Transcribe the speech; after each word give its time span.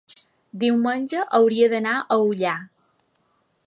diumenge 0.63 1.27
hauria 1.41 1.69
d'anar 1.75 1.95
a 2.17 2.21
Ullà. 2.27 2.59